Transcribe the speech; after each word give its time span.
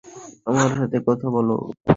আমার 0.45 0.69
সাথে 0.77 0.97
কথা 1.07 1.27
বলো। 1.29 1.55